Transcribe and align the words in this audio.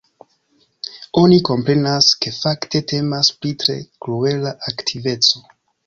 Oni 1.21 1.37
komprenas, 1.51 2.09
ke 2.25 2.35
fakte 2.39 2.83
temas 2.95 3.33
pri 3.39 3.55
tre 3.67 3.79
kruela 4.07 4.59
aktiveco. 4.73 5.49